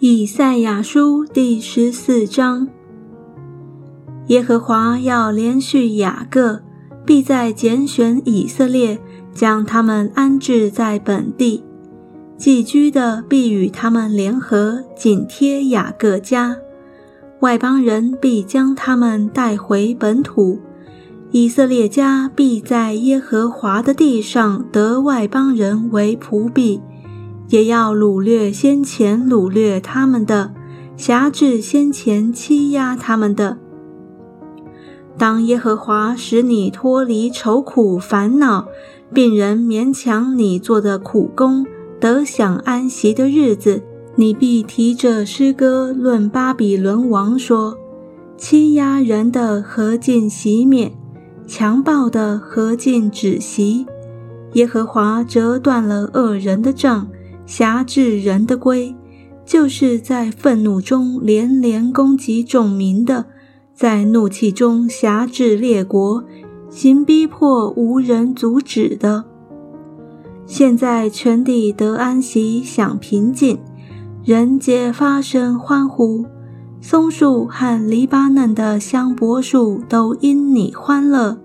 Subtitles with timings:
[0.00, 2.68] 以赛亚书第十四章：
[4.28, 6.60] 耶和华要连续雅各，
[7.04, 9.00] 必在拣选以色列，
[9.34, 11.64] 将他们安置在本地。
[12.36, 16.54] 寄居的必与他们联合，紧贴雅各家；
[17.40, 20.60] 外邦人必将他们带回本土。
[21.32, 26.80] 以色列家必在耶和华的地上得外邦人为仆婢。
[27.48, 30.52] 也要掳掠先前掳掠他们的，
[30.96, 33.58] 辖制先前欺压他们的。
[35.16, 38.68] 当耶和华使你脱离愁苦烦恼，
[39.12, 41.66] 病人勉强你做的苦工，
[41.98, 43.82] 得享安息的日子，
[44.14, 47.76] 你必提着诗歌论巴比伦王说：
[48.36, 50.92] 欺压人的何尽熄灭，
[51.46, 53.86] 强暴的何尽止息。
[54.52, 57.08] 耶和华折断了恶人的杖。
[57.48, 58.94] 辖制人的规，
[59.46, 63.24] 就是在愤怒中连连攻击众民的，
[63.74, 66.22] 在怒气中辖制列国，
[66.68, 69.24] 行逼迫无人阻止的。
[70.44, 73.58] 现在全地得安息，享平静，
[74.22, 76.26] 人皆发声欢呼。
[76.82, 81.38] 松树和黎巴嫩的香柏树都因你欢乐，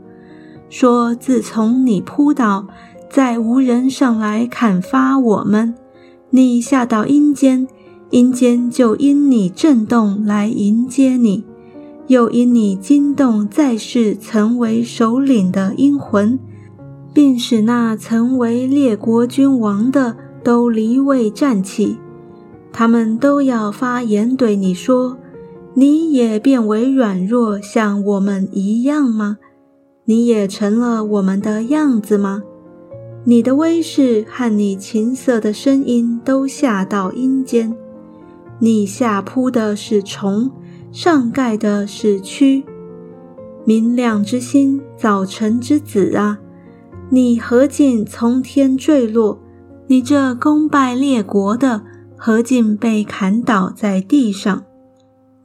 [0.69, 2.67] 说：自从你扑倒，
[3.09, 5.73] 再无人上来砍伐我们。
[6.35, 7.67] 你下到阴间，
[8.09, 11.43] 阴间就因你震动来迎接你，
[12.07, 16.39] 又因你惊动在世曾为首领的阴魂，
[17.13, 21.97] 并使那曾为列国君王的都离位站起，
[22.71, 25.15] 他们都要发言对你说：
[25.75, 29.37] 你也变为软弱，像我们一样吗？
[30.05, 32.41] 你也成了我们的样子吗？
[33.25, 37.73] 你的威势和你琴瑟的声音都下到阴间，
[38.59, 40.51] 你下铺的是虫，
[40.91, 42.63] 上盖的是蛆。
[43.63, 46.37] 明亮之星，早晨之子啊，
[47.09, 49.39] 你何竟从天坠落？
[49.87, 51.83] 你这攻败列国的，
[52.17, 54.65] 何竟被砍倒在地上？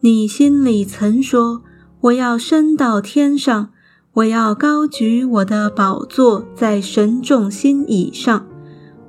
[0.00, 1.62] 你心里曾说：
[2.00, 3.70] 我要升到天上。
[4.18, 8.48] 我要高举我的宝座在神众心以上，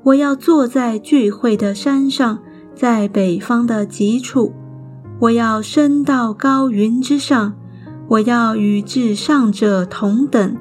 [0.04, 2.38] 我要坐在聚会的山上，
[2.76, 4.54] 在北方的极处，
[5.18, 7.56] 我要升到高云之上，
[8.08, 10.56] 我要与至上者同等。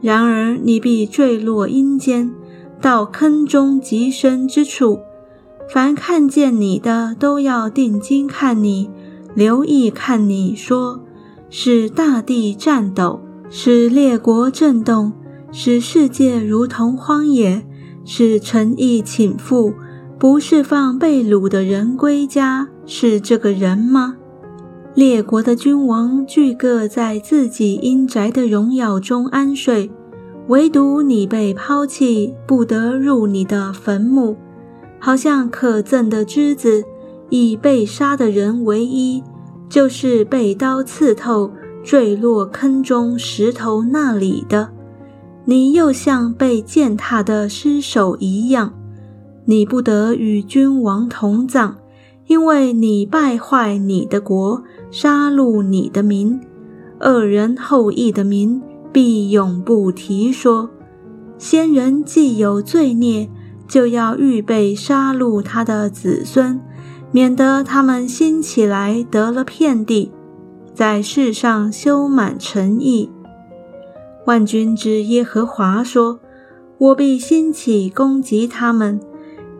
[0.00, 2.32] 然而你必坠落阴间，
[2.80, 4.98] 到坑中极深之处。
[5.68, 8.90] 凡看见你的，都要定睛看你，
[9.36, 10.98] 留意看你，说
[11.48, 13.20] 使大地颤抖。
[13.56, 15.12] 使列国震动，
[15.52, 17.64] 使世界如同荒野，
[18.04, 19.72] 使诚意倾覆，
[20.18, 24.16] 不释放被掳的人归家，是这个人吗？
[24.96, 29.88] 列国的君王俱各在自己阴宅的荣耀中安睡，
[30.48, 34.36] 唯独你被抛弃，不得入你的坟墓，
[34.98, 36.82] 好像可憎的枝子，
[37.30, 39.22] 以被杀的人为衣，
[39.68, 41.52] 就是被刀刺透。
[41.84, 44.70] 坠落坑中石头那里的，
[45.44, 48.72] 你又像被践踏的尸首一样，
[49.44, 51.74] 你不得与君王同葬，
[52.26, 56.40] 因为你败坏你的国，杀戮你的民，
[57.00, 60.70] 恶人后裔的民必永不提说。
[61.36, 63.28] 先人既有罪孽，
[63.68, 66.58] 就要预备杀戮他的子孙，
[67.12, 70.10] 免得他们兴起来得了遍地。
[70.74, 73.08] 在世上修满诚意，
[74.26, 76.18] 万军之耶和华说
[76.78, 78.98] ：“我必兴起攻击他们，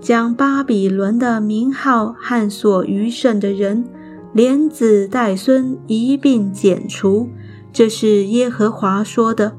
[0.01, 3.85] 将巴比伦的名号和所余剩的人，
[4.33, 7.29] 连子带孙一并剪除。”
[7.73, 9.57] 这是耶和华说的。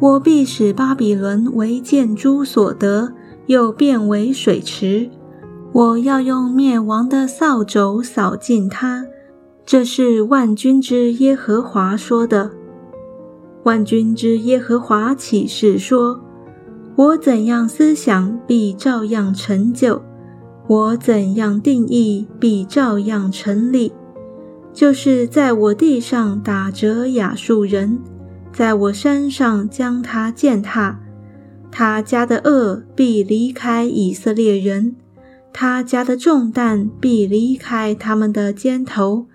[0.00, 3.12] 我必使巴比伦为建筑所得，
[3.46, 5.10] 又变为水池。
[5.72, 9.04] 我要用灭亡的扫帚扫尽它。
[9.66, 12.52] 这是万军之耶和华说的。
[13.64, 16.20] 万军之耶和华启示说
[16.94, 20.00] ：“我怎样思想，必照样成就；
[20.68, 23.92] 我怎样定义，必照样成立。
[24.72, 27.98] 就是在我地上打折亚述人，
[28.52, 31.00] 在我山上将他践踏。
[31.72, 34.94] 他家的恶必离开以色列人，
[35.52, 39.26] 他家的重担必离开他们的肩头。”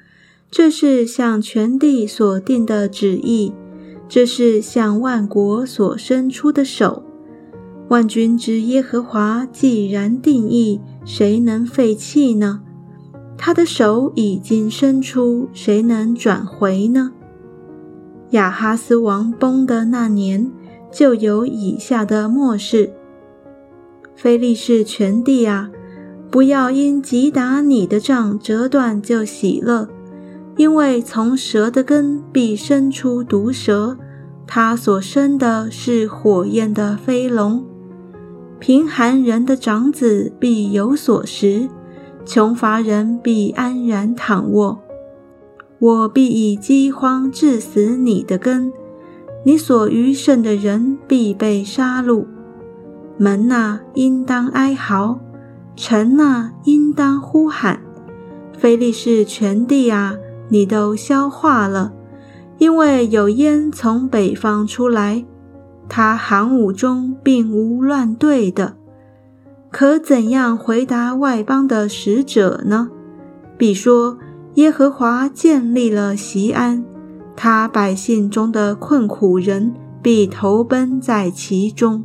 [0.52, 3.54] 这是向全地所定的旨意，
[4.10, 7.04] 这是向万国所伸出的手。
[7.88, 12.62] 万军之耶和华既然定义，谁能废弃呢？
[13.38, 17.14] 他的手已经伸出，谁能转回呢？
[18.32, 20.52] 亚哈斯王崩的那年，
[20.92, 22.92] 就有以下的末世：
[24.16, 25.72] 非利士全地啊，
[26.30, 29.88] 不要因击打你的杖折断就喜乐，
[30.58, 33.98] 因为从蛇的根必生出毒蛇，
[34.46, 37.66] 它所生的是火焰的飞龙。
[38.60, 41.70] 贫寒人的长子必有所食。
[42.24, 44.80] 穷乏人必安然躺卧，
[45.80, 48.72] 我必以饥荒致死你的根，
[49.44, 52.26] 你所余剩的人必被杀戮。
[53.18, 55.18] 门呐，应当哀嚎；
[55.76, 57.82] 城呐，应当呼喊。
[58.56, 60.16] 非利士全地啊，
[60.52, 61.94] 你都消化了，
[62.58, 65.26] 因为有烟从北方出来，
[65.88, 68.76] 他行伍中并无乱队的。
[69.72, 72.90] 可怎样回答外邦的使者呢？
[73.58, 74.18] 比说：
[74.56, 76.84] 耶和华建立了西安，
[77.38, 82.04] 他百姓中的困苦人必投奔在其中。